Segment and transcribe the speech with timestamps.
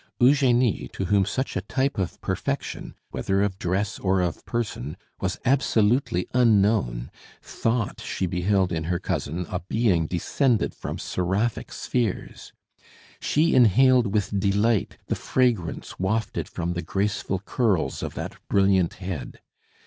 [0.19, 5.37] Eugenie, to whom such a type of perfection, whether of dress or of person, was
[5.45, 12.51] absolutely unknown, thought she beheld in her cousin a being descended from seraphic spheres.
[13.19, 19.39] She inhaled with delight the fragrance wafted from the graceful curls of that brilliant head.